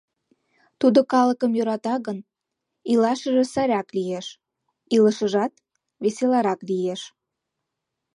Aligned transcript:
Тудо 0.79 0.99
калыкым 1.13 1.51
йӧрата 1.57 1.95
гын, 2.07 2.19
илашыже 2.91 3.43
сайрак 3.53 3.87
лиеш, 3.97 4.27
илышыжат 4.95 5.53
веселарак 6.03 6.59
лиеш...» 6.69 7.01